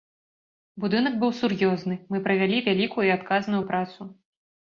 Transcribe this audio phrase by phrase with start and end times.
[0.83, 4.01] Будынак быў сур'ёзны, мы правялі вялікую і адказную працу.